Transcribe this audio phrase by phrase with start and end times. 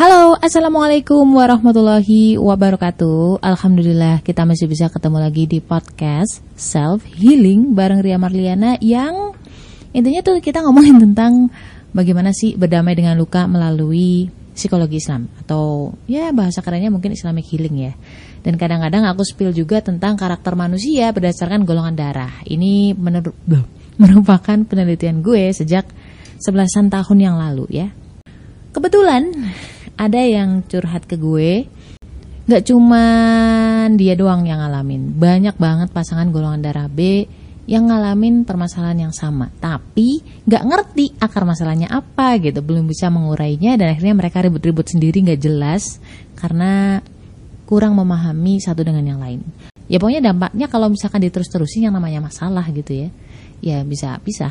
[0.00, 8.00] Halo, Assalamualaikum warahmatullahi wabarakatuh Alhamdulillah kita masih bisa ketemu lagi di podcast Self Healing bareng
[8.00, 9.36] Ria Marliana yang
[9.92, 11.52] intinya tuh kita ngomongin tentang
[11.92, 17.76] bagaimana sih berdamai dengan luka melalui psikologi Islam atau ya bahasa kerennya mungkin Islamic Healing
[17.76, 17.92] ya.
[18.40, 22.40] Dan kadang-kadang aku spill juga tentang karakter manusia berdasarkan golongan darah.
[22.48, 23.36] Ini menurut
[24.00, 25.84] merupakan penelitian gue sejak
[26.40, 27.92] 11 tahun yang lalu ya.
[28.72, 29.28] Kebetulan
[30.00, 31.68] ada yang curhat ke gue
[32.50, 35.14] Gak cuman dia doang yang ngalamin.
[35.14, 37.22] Banyak banget pasangan golongan darah B
[37.70, 39.54] yang ngalamin permasalahan yang sama.
[39.62, 40.18] Tapi
[40.50, 42.58] gak ngerti akar masalahnya apa gitu.
[42.58, 46.02] Belum bisa mengurainya dan akhirnya mereka ribut-ribut sendiri gak jelas.
[46.34, 46.98] Karena
[47.70, 49.46] kurang memahami satu dengan yang lain.
[49.86, 53.08] Ya pokoknya dampaknya kalau misalkan diterus-terusin yang namanya masalah gitu ya.
[53.62, 54.50] Ya bisa pisah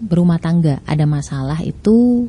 [0.00, 2.26] berumah tangga ada masalah itu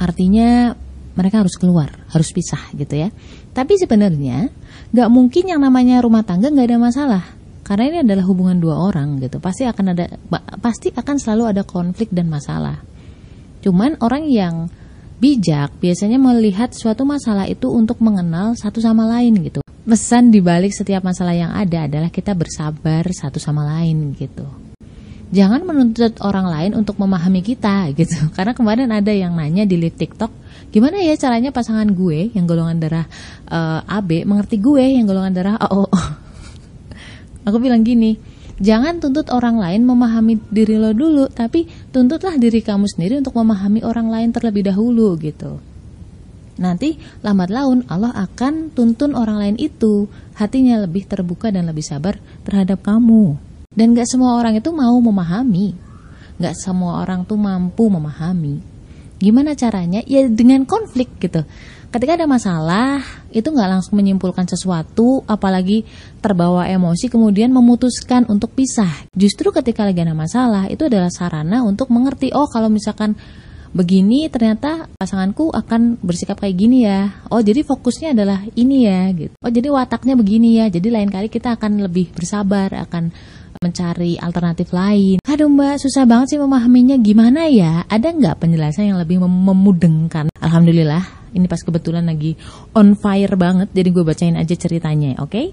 [0.00, 0.72] artinya
[1.12, 3.08] mereka harus keluar, harus pisah gitu ya.
[3.52, 4.48] Tapi sebenarnya
[4.92, 7.22] nggak mungkin yang namanya rumah tangga nggak ada masalah,
[7.68, 9.36] karena ini adalah hubungan dua orang gitu.
[9.36, 10.08] Pasti akan ada,
[10.60, 12.80] pasti akan selalu ada konflik dan masalah.
[13.60, 14.72] Cuman orang yang
[15.20, 19.60] bijak biasanya melihat suatu masalah itu untuk mengenal satu sama lain gitu.
[19.82, 24.71] Pesan dibalik setiap masalah yang ada adalah kita bersabar satu sama lain gitu
[25.32, 28.28] jangan menuntut orang lain untuk memahami kita gitu.
[28.36, 30.30] Karena kemarin ada yang nanya di live TikTok,
[30.70, 33.06] gimana ya caranya pasangan gue yang golongan darah
[33.48, 35.88] uh, eh, AB mengerti gue yang golongan darah AO.
[37.48, 38.20] Aku bilang gini,
[38.62, 43.82] jangan tuntut orang lain memahami diri lo dulu, tapi tuntutlah diri kamu sendiri untuk memahami
[43.82, 45.58] orang lain terlebih dahulu gitu.
[46.60, 50.06] Nanti lambat laun Allah akan tuntun orang lain itu
[50.36, 53.51] hatinya lebih terbuka dan lebih sabar terhadap kamu.
[53.72, 55.72] Dan gak semua orang itu mau memahami.
[56.36, 58.60] Gak semua orang tuh mampu memahami.
[59.22, 60.02] Gimana caranya?
[60.04, 61.46] Ya dengan konflik gitu.
[61.92, 63.04] Ketika ada masalah,
[63.36, 65.84] itu gak langsung menyimpulkan sesuatu, apalagi
[66.24, 68.88] terbawa emosi kemudian memutuskan untuk pisah.
[69.12, 73.12] Justru ketika lagi ada masalah, itu adalah sarana untuk mengerti, oh kalau misalkan
[73.72, 77.12] begini ternyata pasanganku akan bersikap kayak gini ya.
[77.28, 79.36] Oh, jadi fokusnya adalah ini ya gitu.
[79.40, 80.72] Oh, jadi wataknya begini ya.
[80.72, 83.12] Jadi lain kali kita akan lebih bersabar, akan
[83.60, 85.20] mencari alternatif lain.
[85.26, 87.84] Aduh mbak, susah banget sih memahaminya gimana ya?
[87.90, 90.32] Ada nggak penjelasan yang lebih mem memudengkan?
[90.40, 92.38] Alhamdulillah, ini pas kebetulan lagi
[92.72, 95.30] on fire banget, jadi gue bacain aja ceritanya, oke?
[95.30, 95.46] Okay?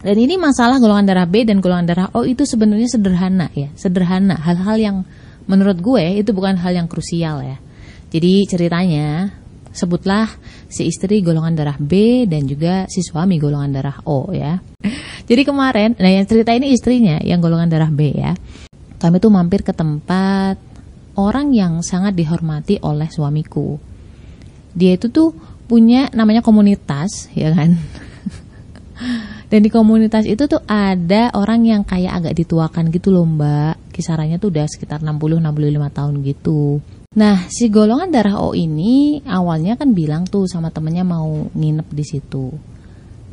[0.00, 4.32] Dan ini masalah golongan darah B dan golongan darah O itu sebenarnya sederhana ya, sederhana.
[4.40, 4.96] Hal-hal yang
[5.44, 7.60] menurut gue itu bukan hal yang krusial ya.
[8.08, 9.28] Jadi ceritanya
[9.70, 10.26] sebutlah
[10.66, 14.58] si istri golongan darah B dan juga si suami golongan darah O ya.
[15.30, 18.34] Jadi kemarin, nah yang cerita ini istrinya yang golongan darah B ya.
[19.00, 20.58] Kami tuh mampir ke tempat
[21.14, 23.78] orang yang sangat dihormati oleh suamiku.
[24.74, 25.34] Dia itu tuh
[25.70, 27.78] punya namanya komunitas, ya kan?
[29.50, 34.38] Dan di komunitas itu tuh ada orang yang kayak agak dituakan gitu loh mbak Kisarannya
[34.38, 36.78] tuh udah sekitar 60-65 tahun gitu
[37.10, 42.04] Nah si golongan darah O ini awalnya kan bilang tuh sama temennya mau nginep di
[42.06, 42.54] situ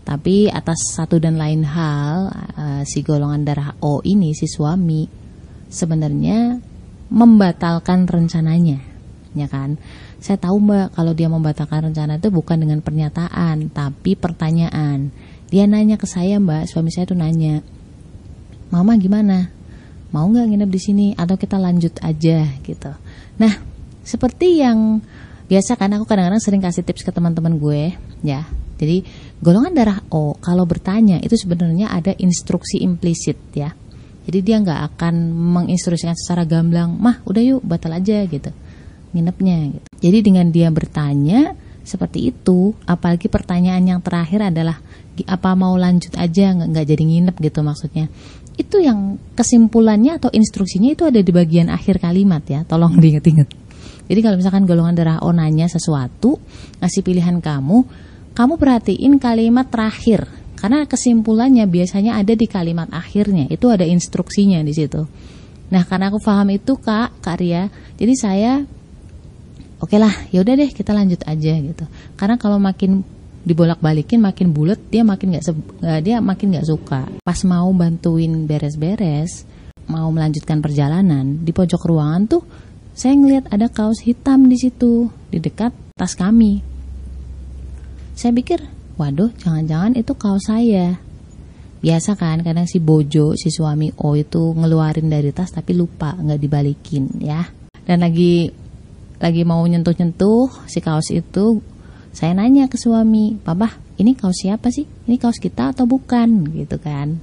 [0.07, 5.03] tapi atas satu dan lain hal, uh, si golongan darah O ini, si suami,
[5.67, 6.63] sebenarnya
[7.11, 8.79] membatalkan rencananya,
[9.35, 9.75] ya kan?
[10.23, 15.11] Saya tahu mbak, kalau dia membatalkan rencana itu bukan dengan pernyataan, tapi pertanyaan.
[15.51, 17.59] Dia nanya ke saya mbak, suami saya tuh nanya,
[18.71, 19.51] Mama gimana?
[20.15, 22.91] Mau nggak nginep di sini atau kita lanjut aja gitu?
[23.43, 23.66] Nah,
[24.07, 25.03] seperti yang
[25.51, 27.91] biasa kan aku kadang-kadang sering kasih tips ke teman-teman gue,
[28.23, 29.01] ya jadi
[29.41, 33.73] golongan darah O kalau bertanya itu sebenarnya ada instruksi implisit ya.
[34.27, 38.51] Jadi dia nggak akan menginstruksikan secara gamblang, mah udah yuk batal aja gitu,
[39.15, 39.87] nginepnya gitu.
[40.03, 41.55] Jadi dengan dia bertanya
[41.87, 44.83] seperti itu, apalagi pertanyaan yang terakhir adalah
[45.25, 48.11] apa mau lanjut aja nggak jadi nginep gitu maksudnya.
[48.59, 53.47] Itu yang kesimpulannya atau instruksinya itu ada di bagian akhir kalimat ya, tolong diinget-inget.
[54.07, 56.39] Jadi kalau misalkan golongan darah O nanya sesuatu,
[56.79, 57.83] ngasih pilihan kamu,
[58.33, 60.25] kamu perhatiin kalimat terakhir
[60.57, 65.05] karena kesimpulannya biasanya ada di kalimat akhirnya itu ada instruksinya di situ
[65.67, 67.67] Nah karena aku paham itu kak, kak Ria,
[67.99, 68.51] jadi saya
[69.83, 71.85] oke lah, ya udah deh kita lanjut aja gitu.
[72.15, 73.03] Karena kalau makin
[73.47, 75.45] dibolak-balikin makin bulat dia makin nggak
[76.03, 77.01] dia makin nggak suka.
[77.23, 79.43] Pas mau bantuin beres-beres,
[79.91, 82.43] mau melanjutkan perjalanan di pojok ruangan tuh
[82.97, 86.65] saya ngelihat ada kaos hitam di situ di dekat tas kami.
[88.17, 88.57] Saya pikir,
[88.97, 90.97] waduh, jangan-jangan itu kaos saya.
[91.77, 96.41] Biasa kan kadang si bojo si suami O itu ngeluarin dari tas tapi lupa nggak
[96.41, 97.45] dibalikin ya.
[97.85, 98.49] Dan lagi
[99.21, 101.61] lagi mau nyentuh-nyentuh si kaos itu
[102.09, 104.89] saya nanya ke suami papa ini kaos siapa sih?
[105.05, 106.49] Ini kaos kita atau bukan?
[106.49, 107.21] Gitu kan.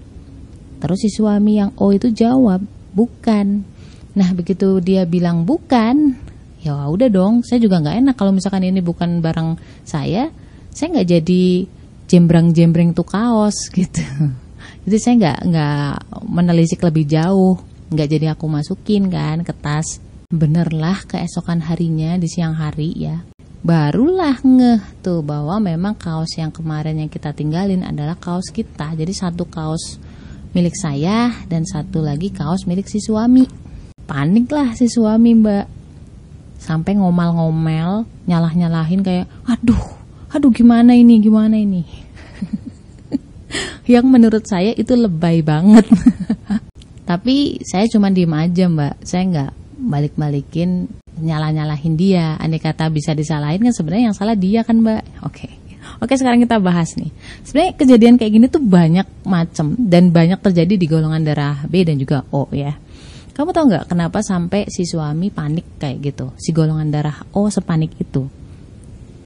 [0.79, 2.63] Terus si suami yang O itu jawab
[2.95, 3.67] bukan
[4.15, 6.15] nah begitu dia bilang bukan
[6.63, 10.33] ya udah dong saya juga nggak enak kalau misalkan ini bukan barang saya
[10.75, 11.45] saya nggak jadi
[12.11, 14.03] jembrang-jembreng tuh kaos gitu.
[14.85, 15.95] Jadi saya nggak nggak
[16.29, 17.57] menelisik lebih jauh
[17.95, 20.03] nggak jadi aku masukin kan ke tas.
[20.35, 23.23] Benerlah keesokan harinya di siang hari ya.
[23.65, 28.93] Barulah ngeh tuh bahwa memang kaos yang kemarin yang kita tinggalin adalah kaos kita.
[28.93, 29.97] Jadi satu kaos
[30.53, 33.64] milik saya dan satu lagi kaos milik si suami
[34.05, 35.67] panik lah si suami mbak
[36.61, 39.81] sampai ngomel-ngomel nyalah-nyalahin kayak aduh
[40.33, 41.85] aduh gimana ini gimana ini
[43.93, 45.85] yang menurut saya itu lebay banget.
[47.09, 50.89] Tapi saya cuma diem aja mbak, saya nggak balik-balikin
[51.21, 52.41] nyalah-nyalahin dia.
[52.41, 55.05] Andai kata bisa disalahin kan sebenarnya yang salah dia kan mbak.
[55.21, 55.49] Oke.
[56.01, 57.13] Oke sekarang kita bahas nih.
[57.45, 62.01] Sebenarnya kejadian kayak gini tuh banyak macam dan banyak terjadi di golongan darah B dan
[62.01, 62.73] juga O ya.
[63.35, 66.31] Kamu tahu nggak kenapa sampai si suami panik kayak gitu?
[66.39, 68.31] Si golongan darah O sepanik itu.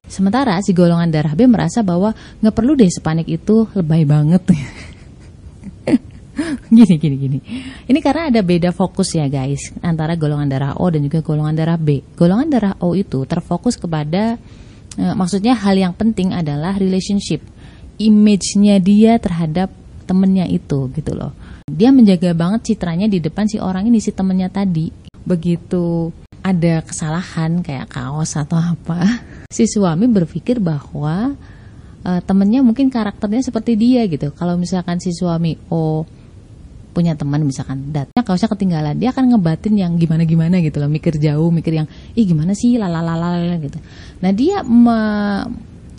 [0.08, 4.48] Sementara si golongan darah B merasa bahwa nggak perlu deh sepanik itu lebay banget.
[6.72, 7.38] gini gini gini.
[7.84, 11.76] Ini karena ada beda fokus ya guys antara golongan darah O dan juga golongan darah
[11.76, 12.00] B.
[12.16, 14.40] Golongan darah O itu terfokus kepada
[14.96, 17.44] e, maksudnya hal yang penting adalah relationship,
[18.00, 19.68] image-nya dia terhadap
[20.08, 21.36] temennya itu gitu loh.
[21.68, 24.88] Dia menjaga banget citranya di depan si orang ini si temennya tadi.
[25.28, 26.08] Begitu
[26.40, 29.20] ada kesalahan kayak kaos atau apa
[29.56, 31.36] si suami berpikir bahwa
[32.08, 34.32] uh, temennya mungkin karakternya seperti dia gitu.
[34.32, 36.08] Kalau misalkan si suami oh
[36.98, 41.46] punya teman misalkan datanya kaosnya ketinggalan, dia akan ngebatin yang gimana-gimana gitu loh, mikir jauh,
[41.54, 41.86] mikir yang
[42.18, 43.78] ih gimana sih lalalala gitu.
[44.18, 44.98] Nah, dia me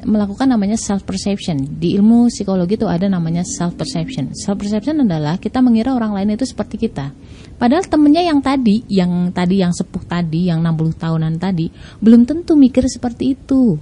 [0.05, 1.79] melakukan namanya self perception.
[1.79, 4.31] Di ilmu psikologi itu ada namanya self perception.
[4.35, 7.11] Self perception adalah kita mengira orang lain itu seperti kita.
[7.59, 11.67] Padahal temennya yang tadi, yang tadi yang sepuh tadi, yang 60 tahunan tadi,
[11.99, 13.75] belum tentu mikir seperti itu.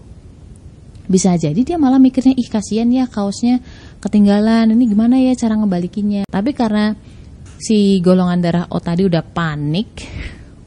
[1.08, 3.62] Bisa jadi dia malah mikirnya, ih kasihan ya kaosnya
[4.02, 6.26] ketinggalan, ini gimana ya cara ngebalikinnya.
[6.28, 6.98] Tapi karena
[7.62, 10.04] si golongan darah O tadi udah panik,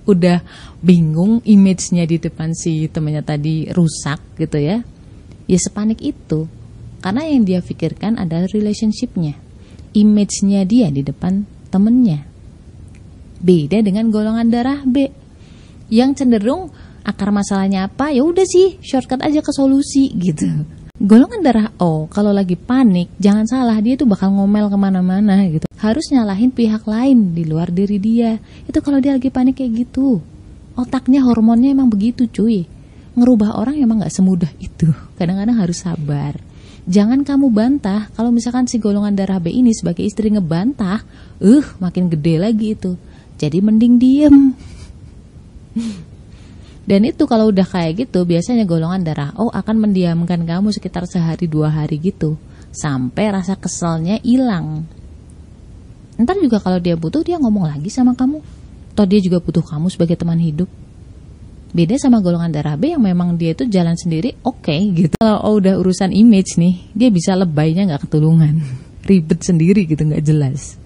[0.06, 0.38] udah
[0.80, 4.80] bingung image-nya di depan si temennya tadi rusak gitu ya.
[5.50, 6.46] Ya sepanik itu.
[7.02, 9.34] Karena yang dia pikirkan adalah relationship-nya.
[9.98, 11.42] Image-nya dia di depan
[11.74, 12.30] temennya
[13.40, 15.08] Beda dengan golongan darah B
[15.88, 16.68] yang cenderung
[17.00, 20.44] akar masalahnya apa ya udah sih shortcut aja ke solusi gitu.
[21.00, 25.64] Golongan darah O kalau lagi panik jangan salah dia tuh bakal ngomel ke mana-mana gitu.
[25.80, 28.36] Harus nyalahin pihak lain di luar diri dia.
[28.68, 30.20] Itu kalau dia lagi panik kayak gitu.
[30.76, 32.68] Otaknya hormonnya emang begitu cuy.
[33.20, 34.88] Ngerubah orang emang gak semudah itu.
[35.20, 36.40] Kadang-kadang harus sabar.
[36.88, 41.04] Jangan kamu bantah kalau misalkan si golongan darah B ini sebagai istri ngebantah,
[41.44, 42.96] uh makin gede lagi itu
[43.40, 44.36] jadi mending diem.
[46.84, 51.48] Dan itu kalau udah kayak gitu, biasanya golongan darah O akan mendiamkan kamu sekitar sehari
[51.48, 52.36] dua hari gitu.
[52.68, 54.84] Sampai rasa keselnya hilang.
[56.20, 58.42] Ntar juga kalau dia butuh, dia ngomong lagi sama kamu.
[58.92, 60.68] Atau dia juga butuh kamu sebagai teman hidup.
[61.70, 65.14] Beda sama golongan darah B yang memang dia itu jalan sendiri, oke okay, gitu.
[65.22, 68.58] Kalau O udah urusan image nih, dia bisa lebaynya nggak ketulungan.
[69.08, 70.80] Ribet sendiri gitu, nggak jelas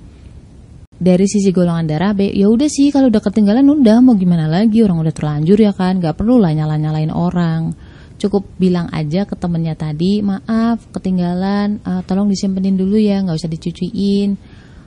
[0.94, 4.80] dari sisi golongan darah B ya udah sih kalau udah ketinggalan udah mau gimana lagi
[4.80, 7.74] orang udah terlanjur ya kan nggak perlu lah nyala nyalain orang
[8.16, 13.50] cukup bilang aja ke temennya tadi maaf ketinggalan uh, tolong disimpenin dulu ya nggak usah
[13.50, 14.38] dicuciin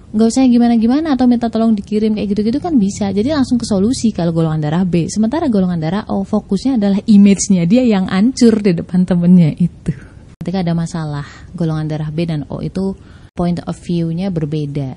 [0.07, 3.11] nggak usah gimana gimana atau minta tolong dikirim kayak gitu gitu kan bisa.
[3.11, 5.11] Jadi langsung ke solusi kalau golongan darah B.
[5.11, 7.67] Sementara golongan darah O fokusnya adalah image-nya.
[7.67, 9.91] Dia yang ancur di depan temennya itu.
[10.39, 12.95] Ketika ada masalah golongan darah B dan O itu
[13.35, 14.95] point of view-nya berbeda.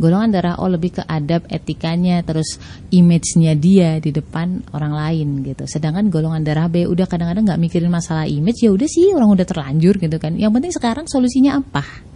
[0.00, 2.58] Golongan darah O lebih ke adab etikanya terus
[2.90, 5.62] image-nya dia di depan orang lain gitu.
[5.70, 9.46] Sedangkan golongan darah B udah kadang-kadang nggak mikirin masalah image ya udah sih orang udah
[9.46, 10.34] terlanjur gitu kan.
[10.34, 12.09] Yang penting sekarang solusinya apa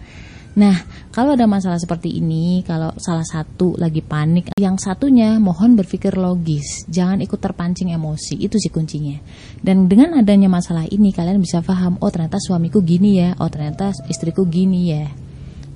[0.54, 6.14] Nah, kalau ada masalah seperti ini, kalau salah satu lagi panik, yang satunya mohon berpikir
[6.14, 9.18] logis, jangan ikut terpancing emosi, itu sih kuncinya.
[9.58, 13.90] Dan dengan adanya masalah ini, kalian bisa paham, oh ternyata suamiku gini ya, oh ternyata
[14.06, 15.10] istriku gini ya.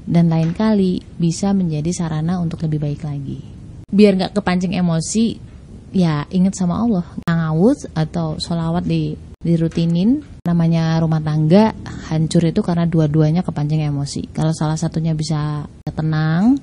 [0.06, 3.42] Dan lain kali bisa menjadi sarana untuk lebih baik lagi.
[3.90, 5.42] Biar nggak kepancing emosi,
[5.90, 7.06] ya ingat sama Allah.
[7.26, 11.70] Ngawut atau sholawat di dirutinin namanya rumah tangga
[12.10, 14.34] hancur itu karena dua-duanya kepancing emosi.
[14.34, 15.62] Kalau salah satunya bisa
[15.94, 16.58] tenang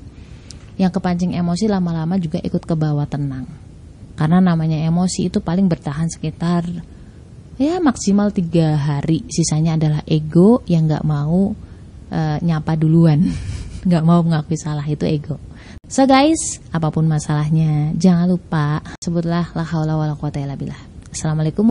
[0.75, 3.47] yang kepancing emosi lama-lama juga ikut ke bawah tenang.
[4.19, 6.67] Karena namanya emosi itu paling bertahan sekitar
[7.55, 9.23] ya maksimal tiga hari.
[9.31, 11.55] Sisanya adalah ego yang nggak mau
[12.11, 13.23] e, nyapa duluan.
[13.85, 15.37] Nggak mau mengakui salah itu ego.
[15.85, 20.57] So guys apa pun masalahnya jangan lupa sebutlah la haula wala quwata illa
[21.15, 21.63] assalamualaikum